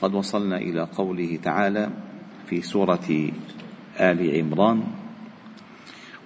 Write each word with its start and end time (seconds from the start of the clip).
وقد 0.00 0.14
وصلنا 0.14 0.56
إلى 0.56 0.88
قوله 0.96 1.38
تعالى 1.44 1.90
في 2.48 2.62
سورة 2.62 3.08
آل 4.00 4.18
عمران 4.38 4.82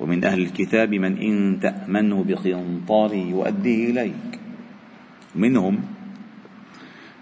ومن 0.01 0.25
أهل 0.25 0.41
الكتاب 0.41 0.95
من 0.95 1.19
إن 1.19 1.59
تأمنه 1.61 2.25
بقنطار 2.25 3.15
يؤديه 3.15 3.91
إليك. 3.91 4.31
منهم 5.35 5.81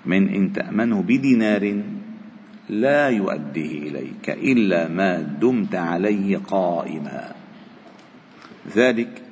من 0.06 0.28
إن 0.28 0.52
تأمنه 0.52 1.02
بدينار 1.02 1.82
لا 2.68 3.08
يؤديه 3.08 3.88
إليك 3.88 4.30
إلا 4.30 4.88
ما 4.88 5.22
دمت 5.40 5.74
عليه 5.74 6.36
قائما. 6.36 7.32
ذلك 8.76 9.22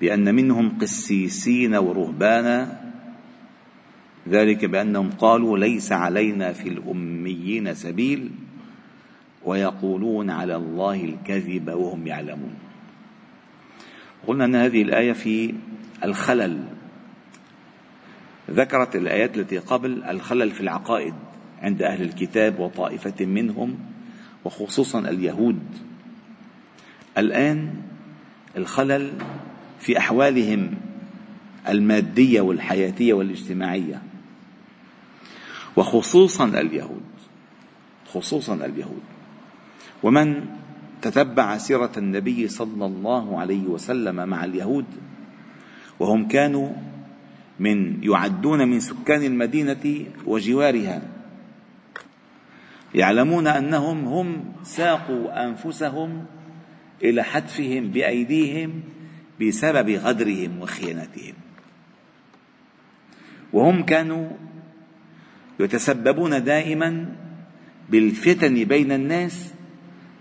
بأن 0.00 0.34
منهم 0.34 0.78
قسيسين 0.80 1.74
ورهبانا 1.74 2.85
ذلك 4.28 4.64
بأنهم 4.64 5.10
قالوا 5.10 5.58
ليس 5.58 5.92
علينا 5.92 6.52
في 6.52 6.68
الأميين 6.68 7.74
سبيل 7.74 8.30
ويقولون 9.44 10.30
على 10.30 10.56
الله 10.56 11.04
الكذب 11.04 11.68
وهم 11.68 12.06
يعلمون. 12.06 12.54
قلنا 14.26 14.44
أن 14.44 14.54
هذه 14.54 14.82
الآية 14.82 15.12
في 15.12 15.54
الخلل. 16.04 16.64
ذكرت 18.50 18.96
الآيات 18.96 19.38
التي 19.38 19.58
قبل 19.58 20.04
الخلل 20.04 20.50
في 20.50 20.60
العقائد 20.60 21.14
عند 21.62 21.82
أهل 21.82 22.02
الكتاب 22.02 22.58
وطائفة 22.58 23.26
منهم 23.26 23.78
وخصوصا 24.44 24.98
اليهود. 24.98 25.58
الآن 27.18 27.70
الخلل 28.56 29.12
في 29.80 29.98
أحوالهم 29.98 30.74
المادية 31.68 32.40
والحياتية 32.40 33.12
والاجتماعية. 33.12 34.02
وخصوصا 35.76 36.44
اليهود. 36.44 37.02
خصوصا 38.12 38.54
اليهود. 38.54 39.02
ومن 40.02 40.46
تتبع 41.02 41.58
سيرة 41.58 41.92
النبي 41.96 42.48
صلى 42.48 42.86
الله 42.86 43.40
عليه 43.40 43.62
وسلم 43.66 44.28
مع 44.28 44.44
اليهود 44.44 44.84
وهم 46.00 46.28
كانوا 46.28 46.72
من 47.60 48.04
يعدون 48.04 48.68
من 48.68 48.80
سكان 48.80 49.22
المدينة 49.22 50.06
وجوارها 50.26 51.02
يعلمون 52.94 53.46
أنهم 53.46 54.04
هم 54.04 54.44
ساقوا 54.62 55.44
أنفسهم 55.44 56.24
إلى 57.02 57.22
حتفهم 57.22 57.88
بأيديهم 57.88 58.82
بسبب 59.40 59.90
غدرهم 59.90 60.60
وخيانتهم. 60.60 61.34
وهم 63.52 63.82
كانوا 63.82 64.28
يتسببون 65.60 66.44
دائما 66.44 67.06
بالفتن 67.90 68.64
بين 68.64 68.92
الناس 68.92 69.54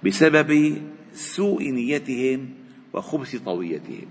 بسبب 0.04 0.82
سوء 1.14 1.70
نيتهم 1.70 2.50
وخبث 2.94 3.36
طويتهم. 3.36 4.08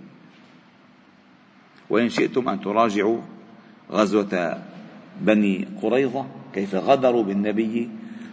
وإن 1.91 2.09
شئتم 2.09 2.49
أن 2.49 2.61
تراجعوا 2.61 3.21
غزوة 3.91 4.63
بني 5.21 5.69
قريظة 5.83 6.27
كيف 6.55 6.75
غدروا 6.75 7.23
بالنبي 7.23 7.73
صلى 7.73 7.79
الله 7.79 7.89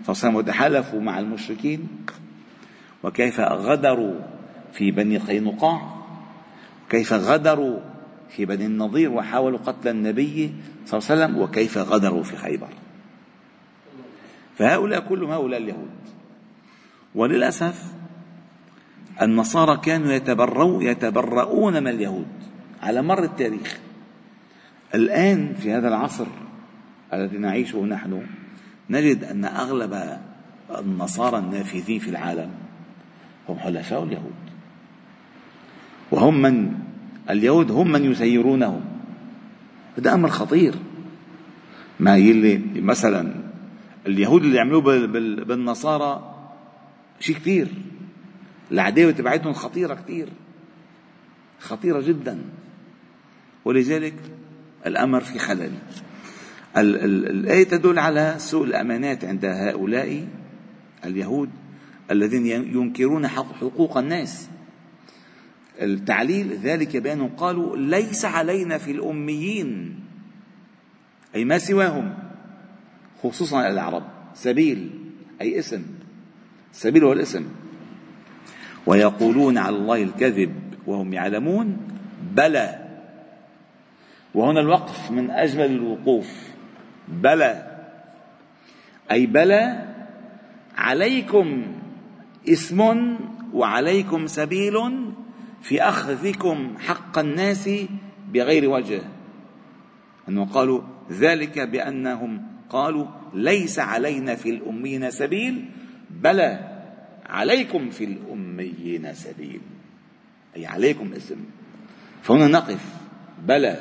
عليه 0.08 0.10
وسلم 0.10 0.36
وتحالفوا 0.36 1.02
مع 1.02 1.20
المشركين 1.20 1.88
وكيف 3.04 3.40
غدروا 3.40 4.20
في 4.74 4.92
بني 4.92 5.18
قينقاع 5.18 5.82
كيف 6.90 7.14
غدروا 7.14 7.80
في 8.30 8.46
بني 8.46 8.66
النضير 8.66 9.12
وحاولوا 9.12 9.60
قتل 9.60 9.88
النبي 9.88 10.52
صلى 10.86 11.00
الله 11.00 11.12
عليه 11.12 11.24
وسلم 11.24 11.42
وكيف 11.42 11.78
غدروا 11.78 12.24
في 12.24 12.38
خيبر. 12.38 12.70
فهؤلاء 14.62 15.00
كلهم 15.00 15.32
هؤلاء 15.32 15.60
اليهود. 15.60 15.90
وللأسف 17.16 17.84
النصارى 19.22 19.78
كانوا 19.78 20.12
يتبرؤون 20.12 20.82
يتبرؤون 20.82 21.74
من 21.84 21.88
اليهود 21.88 22.28
على 22.82 23.02
مر 23.02 23.24
التاريخ. 23.24 23.80
الآن 24.96 25.54
في 25.54 25.72
هذا 25.74 25.88
العصر 25.88 26.26
الذي 27.14 27.38
نعيشه 27.38 27.86
نحن 27.86 28.22
نجد 28.90 29.24
أن 29.24 29.46
أغلب 29.46 30.20
النصارى 30.80 31.38
النافذين 31.38 32.00
في 32.00 32.10
العالم 32.10 32.52
هم 33.50 33.60
حلفاء 33.60 34.04
اليهود. 34.04 34.42
وهم 36.12 36.42
من 36.42 36.74
اليهود 37.30 37.72
هم 37.72 37.92
من 37.92 38.12
يسيرونهم. 38.12 38.82
هذا 39.98 40.14
أمر 40.14 40.30
خطير. 40.30 40.76
ما 42.00 42.18
يلي 42.18 42.62
مثلا 42.76 43.41
اليهود 44.08 44.44
اللي 44.44 44.58
يعملوه 44.58 45.06
بالنصارى 45.46 46.36
شيء 47.20 47.36
كثير. 47.36 47.68
العداوة 48.72 49.12
تبعتهم 49.12 49.54
خطيرة 49.54 49.94
كثير. 49.94 50.30
خطيرة 51.60 52.02
جدا. 52.02 52.40
ولذلك 53.66 54.14
الأمر 54.86 55.22
في 55.22 55.40
خلل. 55.40 55.72
الآية 56.78 57.64
تدل 57.64 58.00
على 58.00 58.36
سوء 58.38 58.66
الأمانات 58.66 59.26
عند 59.26 59.46
هؤلاء 59.46 60.28
اليهود 61.06 61.50
الذين 62.12 62.46
ينكرون 62.46 63.28
حقوق 63.28 63.98
الناس. 63.98 64.50
التعليل 65.82 66.54
ذلك 66.64 66.98
بأنهم 66.98 67.30
قالوا 67.30 67.78
ليس 67.78 68.26
علينا 68.26 68.78
في 68.78 68.92
الأميين 68.92 70.00
أي 71.36 71.46
ما 71.46 71.58
سواهم. 71.58 72.21
خصوصا 73.24 73.68
العرب 73.68 74.04
سبيل 74.34 74.90
أي 75.42 75.60
اسم. 75.60 75.84
السبيل 76.72 77.04
هو 77.04 77.14
الاسم. 77.14 77.46
ويقولون 78.86 79.58
على 79.58 79.76
الله 79.76 80.04
الكذب 80.04 80.56
وهم 80.88 81.14
يعلمون. 81.14 81.78
بلى. 82.36 82.80
وهنا 84.34 84.60
الوقف 84.60 85.12
من 85.12 85.32
أجمل 85.32 85.66
الوقوف. 85.66 86.30
بلى. 87.08 87.68
أي 89.12 89.26
بلى. 89.26 89.86
عليكم 90.78 91.64
اسم 92.50 93.16
وعليكم 93.54 94.28
سبيل 94.28 94.78
في 95.62 95.82
أخذكم 95.82 96.74
حق 96.80 97.20
الناس 97.20 97.70
بغير 98.34 98.70
وجه. 98.70 99.02
أنه 100.30 100.46
قالوا 100.46 100.82
ذلك 101.12 101.60
بأنهم 101.60 102.51
قالوا 102.72 103.08
ليس 103.34 103.80
علينا 103.80 104.36
في 104.36 104.50
الأمين 104.50 105.12
سبيل 105.12 105.66
بلى 106.10 106.72
عليكم 107.26 107.90
في 107.90 108.04
الأميين 108.04 109.14
سبيل. 109.14 109.62
أي 110.56 110.66
عليكم 110.66 111.14
اسم. 111.14 111.36
فهنا 112.24 112.48
نقف 112.48 112.86
بلى. 113.44 113.76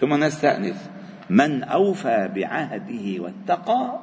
ثم 0.00 0.24
نستأنف 0.24 0.90
من 1.30 1.62
أوفى 1.62 2.28
بعهده 2.34 3.22
واتقى 3.22 4.00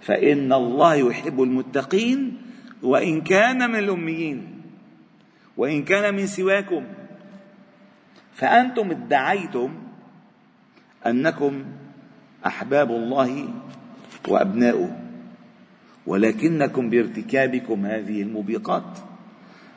فإن 0.00 0.52
الله 0.52 0.94
يحب 0.94 1.42
المتقين 1.42 2.36
وإن 2.82 3.20
كان 3.20 3.70
من 3.70 3.78
الأميين 3.78 4.62
وإن 5.56 5.84
كان 5.84 6.14
من 6.14 6.26
سواكم. 6.26 6.84
فأنتم 8.34 8.90
ادعيتم 8.90 9.70
أنكم 11.06 11.64
أحباب 12.46 12.90
الله 12.90 13.48
وأبناؤه. 14.28 14.96
ولكنكم 16.06 16.90
بارتكابكم 16.90 17.86
هذه 17.86 18.22
الموبقات. 18.22 18.98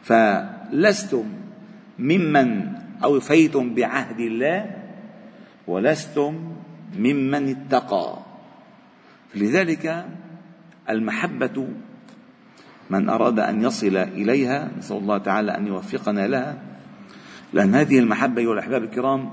فلستم 0.03 1.25
ممن 1.99 2.67
أوفيتم 3.03 3.73
بعهد 3.73 4.19
الله 4.19 4.75
ولستم 5.67 6.33
ممن 6.97 7.49
اتقى. 7.49 8.17
لذلك 9.35 10.05
المحبة 10.89 11.67
من 12.89 13.09
أراد 13.09 13.39
أن 13.39 13.61
يصل 13.61 13.97
إليها 13.97 14.71
نسأل 14.77 14.97
الله 14.97 15.17
تعالى 15.17 15.57
أن 15.57 15.67
يوفقنا 15.67 16.27
لها. 16.27 16.57
لأن 17.53 17.75
هذه 17.75 17.99
المحبة 17.99 18.41
أيها 18.41 18.53
الأحباب 18.53 18.83
الكرام 18.83 19.31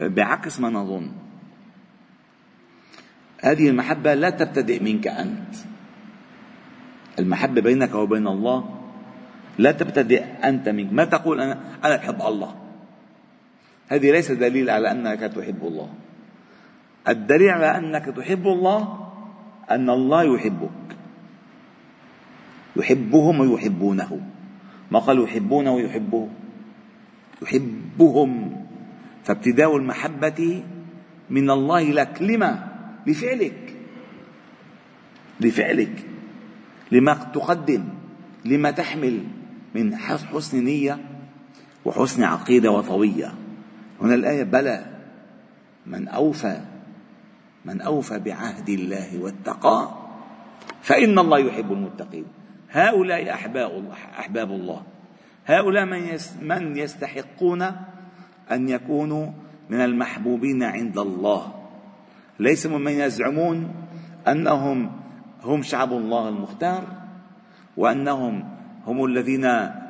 بعكس 0.00 0.60
ما 0.60 0.70
نظن. 0.70 1.10
هذه 3.40 3.68
المحبة 3.68 4.14
لا 4.14 4.30
تبتدئ 4.30 4.82
منك 4.82 5.06
أنت. 5.06 5.54
المحبة 7.18 7.60
بينك 7.60 7.94
وبين 7.94 8.26
الله 8.26 8.58
لا 9.58 9.72
تبتدئ 9.72 10.24
أنت 10.44 10.68
منك. 10.68 10.92
ما 10.92 11.04
تقول 11.04 11.40
أنا 11.40 11.58
أنا 11.84 11.96
بحب 11.96 12.22
الله؟ 12.22 12.54
هذه 13.88 14.10
ليس 14.12 14.32
دليل 14.32 14.70
على 14.70 14.90
أنك 14.90 15.20
تحب 15.20 15.60
الله. 15.62 15.88
الدليل 17.08 17.50
على 17.50 17.78
أنك 17.78 18.04
تحب 18.04 18.46
الله 18.46 19.10
أن 19.70 19.90
الله 19.90 20.22
يحبك. 20.34 20.88
يحبهم 22.76 23.40
ويحبونه. 23.40 24.20
ما 24.90 24.98
قال 24.98 25.24
يحبونه 25.24 25.74
ويحبه؟ 25.74 26.28
يحبهم. 27.42 28.32
فابتداء 29.24 29.76
المحبة 29.76 30.64
من 31.30 31.50
الله 31.50 31.82
لك. 31.82 32.22
لما؟ 32.22 32.67
لفعلك. 33.06 33.76
لفعلك. 35.40 36.04
لما 36.92 37.14
تقدم. 37.14 37.84
لما 38.44 38.70
تحمل 38.70 39.24
من 39.74 39.96
حسن 39.96 40.64
نية 40.64 40.98
وحسن 41.84 42.22
عقيدة 42.22 42.70
وطوية. 42.70 43.34
هنا 44.00 44.14
الآية 44.14 44.42
بلى 44.42 44.86
من 45.86 46.08
أوفى 46.08 46.60
من 47.64 47.80
أوفى 47.80 48.18
بعهد 48.18 48.68
الله 48.68 49.18
واتقى 49.18 49.88
فإن 50.82 51.18
الله 51.18 51.38
يحب 51.38 51.72
المتقين. 51.72 52.24
هؤلاء 52.70 53.30
أحباب 53.30 53.92
أحباب 54.18 54.50
الله. 54.50 54.82
هؤلاء 55.46 55.84
من 55.84 56.18
من 56.42 56.76
يستحقون 56.76 57.62
أن 58.52 58.68
يكونوا 58.68 59.30
من 59.70 59.80
المحبوبين 59.80 60.62
عند 60.62 60.98
الله. 60.98 61.57
ليس 62.38 62.66
ممن 62.66 62.92
يزعمون 62.92 63.74
أنهم 64.28 64.92
هم 65.42 65.62
شعب 65.62 65.92
الله 65.92 66.28
المختار 66.28 66.84
وأنهم 67.76 68.44
هم 68.86 69.04
الذين 69.04 69.44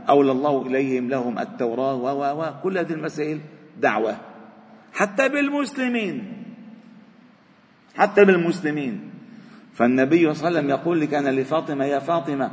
أولى 0.09 0.33
الله 0.33 0.67
إليهم 0.67 1.09
لهم 1.09 1.39
التوراة 1.39 1.95
و 1.95 2.43
و 2.43 2.53
كل 2.63 2.79
هذه 2.79 2.93
المسائل 2.93 3.41
دعوة. 3.81 4.17
حتى 4.93 5.29
بالمسلمين. 5.29 6.45
حتى 7.97 8.25
بالمسلمين. 8.25 9.11
فالنبي 9.75 10.35
صلى 10.35 10.49
الله 10.49 10.59
عليه 10.59 10.59
وسلم 10.59 10.71
يقول 10.71 11.05
كان 11.05 11.29
لفاطمة 11.29 11.85
يا 11.85 11.99
فاطمة 11.99 12.51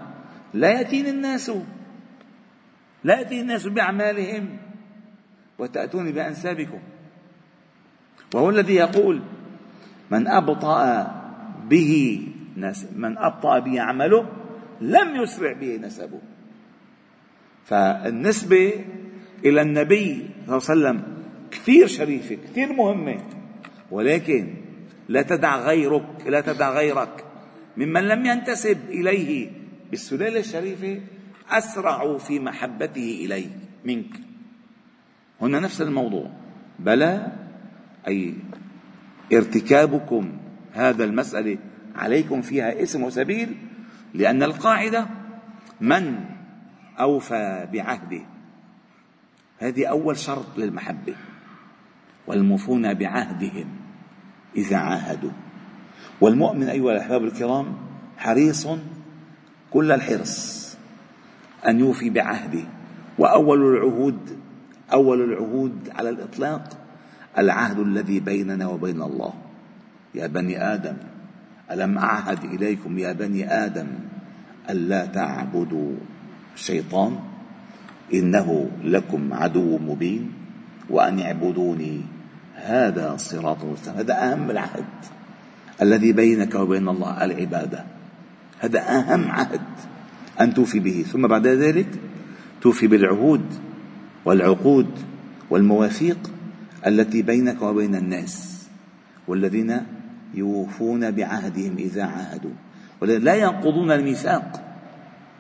لا 0.54 0.70
يأتيني 0.72 1.10
الناس. 1.10 1.52
لا 3.04 3.20
يأتي 3.20 3.42
الناس 3.42 3.68
بأعمالهم. 3.68 4.58
وتأتوني 5.60 6.12
بأنسابكم. 6.12 6.80
وهو 8.34 8.50
الذي 8.50 8.76
يقول 8.76 9.22
من 10.12 10.28
أبطأ 10.28 11.12
به 11.70 12.22
من 12.96 13.18
أبطأ 13.18 13.60
به 13.60 13.82
عمله 13.82 14.26
لم 14.82 15.16
يسرع 15.16 15.54
به 15.54 15.78
نسبه. 15.78 16.20
فالنسبة 17.66 18.74
إلى 19.46 19.62
النبي 19.62 20.30
صلى 20.48 20.58
الله 20.58 20.70
عليه 20.70 20.74
وسلم 20.80 21.04
كثير 21.52 21.88
شريفة 21.88 22.36
كثير 22.36 22.74
مهمة. 22.74 23.18
ولكن 23.92 24.54
لا 25.10 25.22
تدع 25.22 25.60
غيرك 25.60 26.28
لا 26.28 26.42
تدع 26.42 26.70
غيرك 26.70 27.26
ممن 27.78 28.04
لم 28.04 28.26
ينتسب 28.26 28.78
إليه 28.90 29.52
بالسلالة 29.92 30.40
الشريفة 30.40 31.02
أسرع 31.50 32.18
في 32.18 32.40
محبته 32.40 33.22
إليه 33.26 33.50
منك. 33.86 34.14
هنا 35.42 35.60
نفس 35.60 35.82
الموضوع. 35.82 36.30
بلى 36.80 37.32
أي 38.08 38.34
ارتكابكم 39.34 40.38
هذا 40.74 41.04
المسألة 41.04 41.58
عليكم 41.96 42.42
فيها 42.42 42.84
اسم 42.84 43.04
وسبيل 43.04 43.58
لأن 44.14 44.44
القاعدة 44.44 45.08
من 45.82 46.26
أوفى 47.00 47.68
بعهده. 47.74 48.22
هذه 49.60 49.86
أول 49.86 50.18
شرط 50.18 50.58
للمحبة 50.58 51.16
والموفون 52.28 52.94
بعهدهم 52.94 53.68
إذا 54.56 54.78
عاهدوا. 54.78 55.32
والمؤمن 56.22 56.70
أيها 56.70 56.92
الأحباب 56.92 57.24
الكرام 57.24 57.78
حريص 58.18 58.68
كل 59.72 59.92
الحرص 59.92 60.78
أن 61.68 61.80
يوفي 61.80 62.10
بعهده. 62.10 62.64
وأول 63.18 63.76
العهود 63.76 64.40
أول 64.94 65.22
العهود 65.22 65.90
على 65.96 66.10
الإطلاق 66.10 66.85
العهد 67.38 67.80
الذي 67.80 68.20
بيننا 68.20 68.68
وبين 68.68 69.02
الله. 69.02 69.34
يا 70.16 70.28
بني 70.28 70.74
آدم 70.74 70.96
ألم 71.72 71.98
أعهد 71.98 72.44
إليكم 72.44 72.98
يا 72.98 73.14
بني 73.14 73.66
آدم 73.66 73.88
ألا 74.70 75.06
تعبدوا 75.06 75.92
الشيطان 76.56 77.20
إنه 78.14 78.70
لكم 78.84 79.34
عدو 79.34 79.78
مبين 79.78 80.32
وأن 80.90 81.20
اعبدوني 81.20 82.02
هذا 82.56 83.18
صراط 83.18 83.64
مستقيم. 83.64 83.98
هذا 83.98 84.14
أهم 84.14 84.52
العهد 84.52 84.94
الذي 85.82 86.12
بينك 86.12 86.56
وبين 86.56 86.90
الله 86.90 87.26
العبادة. 87.26 87.86
هذا 88.60 88.80
أهم 88.80 89.32
عهد 89.32 89.62
أن 90.42 90.54
توفي 90.54 90.80
به. 90.80 91.06
ثم 91.12 91.28
بعد 91.28 91.48
ذلك 91.48 91.88
توفي 92.62 92.88
بالعهود 92.88 93.46
والعقود 94.26 94.90
والمواثيق. 95.50 96.32
التي 96.88 97.22
بينك 97.22 97.62
وبين 97.62 97.96
الناس 97.96 98.68
والذين 99.28 99.78
يوفون 100.34 101.12
بعهدهم 101.12 101.78
إذا 101.78 102.04
عاهدوا. 102.04 102.52
لا 103.02 103.36
ينقضون 103.36 103.92
الميثاق 103.92 104.62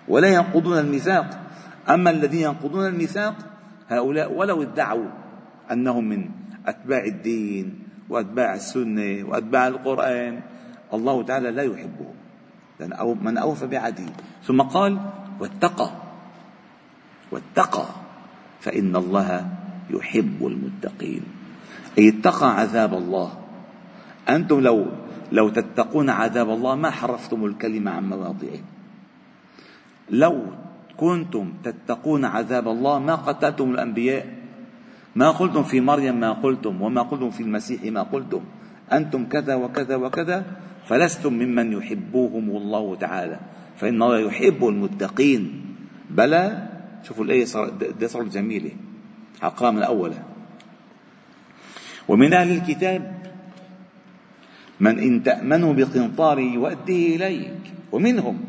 ولا 0.08 0.28
ينقضون 0.34 0.78
الميثاق. 0.78 1.40
أما 1.90 2.10
الذين 2.10 2.42
ينقضون 2.42 2.88
الميثاق 2.88 3.36
هؤلاء 3.90 4.34
ولو 4.34 4.64
ادعوا 4.64 5.10
أنهم 5.72 6.10
من 6.10 6.30
أتباع 6.66 7.04
الدين 7.06 7.80
وأتباع 8.10 8.54
السنة 8.54 9.30
وأتباع 9.30 9.68
القرآن 9.68 10.40
الله 10.94 11.24
تعالى 11.24 11.52
لا 11.52 11.64
يحبهم. 11.64 12.16
لأن 12.80 13.18
من 13.22 13.38
أوفى 13.38 13.68
بعهده. 13.68 14.06
ثم 14.44 14.62
قال 14.62 15.00
واتقى 15.40 15.90
واتقى 17.32 17.86
فإن 18.60 18.96
الله 18.96 19.50
يحب 19.90 20.40
المتقين. 20.42 21.35
أي 21.98 22.10
اتقى 22.10 22.60
عذاب 22.60 22.94
الله. 22.94 23.30
أنتم 24.30 24.60
لو 24.60 24.86
لو 25.32 25.50
تتقون 25.50 26.10
عذاب 26.10 26.50
الله 26.50 26.76
ما 26.76 26.90
حرفتم 26.90 27.46
الكلمة 27.46 27.92
عن 27.92 28.10
مواضعه. 28.10 28.62
لو 30.10 30.36
كنتم 30.98 31.54
تتقون 31.64 32.26
عذاب 32.26 32.68
الله 32.68 33.00
ما 33.00 33.16
قتلتم 33.16 33.72
الأنبياء. 33.72 34.26
ما 35.16 35.32
قلتم 35.32 35.64
في 35.64 35.82
مريم 35.82 36.20
ما 36.20 36.32
قلتم 36.32 36.82
وما 36.82 37.02
قلتم 37.02 37.30
في 37.30 37.44
المسيح 37.44 37.84
ما 37.84 38.04
قلتم. 38.04 38.42
أنتم 38.92 39.26
كذا 39.26 39.56
وكذا 39.56 39.96
وكذا 39.96 40.46
فلستم 40.86 41.34
ممن 41.34 41.74
يحبوهم 41.74 42.46
الله 42.50 42.96
تعالى. 42.96 43.40
فإن 43.78 44.04
الله 44.04 44.20
يحب 44.20 44.68
المتقين. 44.68 45.42
بلى 46.10 46.70
شوفوا 47.04 47.26
الآية 47.26 47.46
صارت 48.06 48.30
جميلة. 48.30 48.72
أقرأ 49.42 49.72
من 49.72 49.78
الأولى 49.78 50.35
ومن 52.08 52.34
أهل 52.34 52.52
الكتاب 52.52 53.16
من 54.80 55.00
إن 55.00 55.24
تأمنوا 55.24 55.74
بقنطار 55.74 56.40
يؤديه 56.40 57.16
إليك 57.16 57.62
ومنهم 57.92 58.40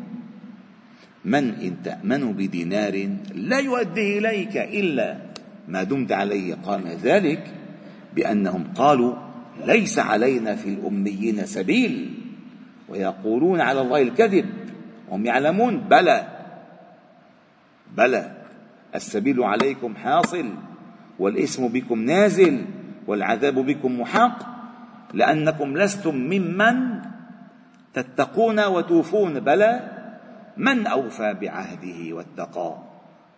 من 1.25 1.55
إن 1.55 1.83
تأمنوا 1.85 2.33
بدينار 2.33 3.09
لا 3.35 3.59
يؤديه 3.59 4.19
إليك 4.19 4.57
إلا 4.57 5.17
ما 5.69 5.83
دمت 5.83 6.13
عليه 6.13 6.55
قام 6.55 6.89
ذلك 7.03 7.45
بأنهم 8.15 8.65
قالوا 8.75 9.15
ليس 9.65 9.99
علينا 9.99 10.57
في 10.57 10.69
الأميين 10.69 11.47
سبيل 11.47 12.15
ويقولون 12.89 13.61
على 13.61 13.81
الله 13.81 14.03
الكذب 14.03 14.47
وهم 15.09 15.27
يعلمون 15.27 15.77
بلى 15.81 16.27
بلى 17.97 18.37
السبيل 18.95 19.43
عليكم 19.43 19.97
حاصل 19.97 20.47
والاسم 21.19 21.69
بكم 21.69 22.03
نازل 22.03 22.65
والعذاب 23.07 23.55
بكم 23.55 24.01
محاق 24.01 24.47
لأنكم 25.15 25.79
لستم 25.79 26.15
ممن 26.15 27.01
تتقون 27.95 28.65
وتوفون. 28.65 29.41
بلى 29.41 29.81
من 30.57 30.87
أوفى 30.87 31.35
بعهده 31.35 32.15
واتقى؟ 32.15 32.77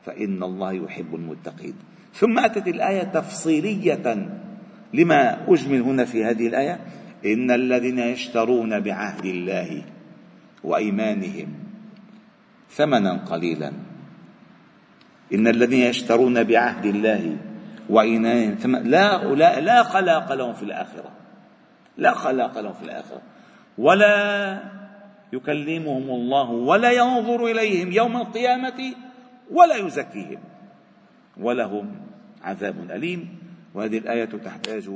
فإن 0.07 0.43
الله 0.43 0.73
يحب 0.73 1.15
المتقين. 1.15 1.75
ثم 2.15 2.39
أتت 2.39 2.69
الآية 2.69 3.03
تفصيلية 3.03 4.29
لما 4.95 5.39
أجمل 5.49 5.81
هنا 5.81 6.05
في 6.05 6.25
هذه 6.25 6.47
الآية. 6.47 6.81
إن 7.27 7.51
الذين 7.51 7.99
يشترون 7.99 8.81
بعهد 8.81 9.25
الله 9.25 9.83
وأيمانهم 10.65 11.49
ثمنا 12.71 13.13
قليلا. 13.13 13.73
إن 15.35 15.47
الذين 15.47 15.83
يشترون 15.83 16.45
بعهد 16.45 16.87
الله 16.87 17.37
وأيمانهم 17.89 18.77
لا 18.77 19.25
لا 19.25 19.61
لا 19.61 19.83
خلاق 19.83 20.33
لهم 20.33 20.53
في 20.53 20.63
الآخرة. 20.63 21.11
لا 21.97 22.13
خلاق 22.15 22.61
لهم 22.61 22.73
في 22.73 22.83
الآخرة. 22.83 23.21
ولا 23.79 24.61
يكلمهم 25.33 26.11
الله 26.11 26.51
ولا 26.51 26.91
ينظر 26.93 27.47
إليهم 27.47 27.93
يوم 27.93 28.17
القيامة 28.17 28.95
ولا 29.51 29.77
يزكيهم. 29.77 30.41
ولهم 31.41 31.87
عذاب 32.45 32.91
أليم. 32.91 33.29
وهذه 33.75 33.99
الآية 33.99 34.25
تحتاج 34.25 34.91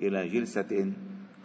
إلى 0.00 0.28
جلسة 0.28 0.92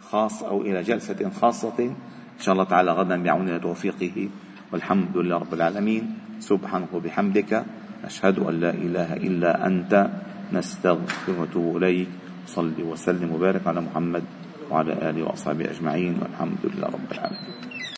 خاصة 0.00 0.48
أو 0.48 0.62
إلى 0.62 0.82
جلسة 0.82 1.30
خاصة. 1.30 1.78
إن 1.78 2.40
شاء 2.40 2.52
الله 2.52 2.64
تعالى 2.64 2.90
غدا 2.92 3.22
بعون 3.22 3.60
توفيقه. 3.60 4.28
والحمد 4.72 5.16
لله 5.16 5.36
رب 5.38 5.54
العالمين. 5.54 6.18
سبحانك 6.40 6.94
وبحمدك. 6.94 7.64
أشهد 8.04 8.38
أن 8.38 8.60
لا 8.60 8.70
إله 8.70 9.16
إلا 9.16 9.66
أنت. 9.66 10.10
نستغفر 10.54 11.32
ونتوب 11.32 11.76
إليك 11.76 12.08
صل 12.46 12.76
وسلم 12.78 13.32
وبارك 13.32 13.66
على 13.66 13.80
محمد 13.80 14.24
وعلى 14.70 14.92
آله 15.10 15.22
وأصحابه 15.22 15.70
أجمعين 15.70 16.14
والحمد 16.22 16.62
لله 16.64 16.86
رب 16.86 17.08
العالمين. 17.12 17.73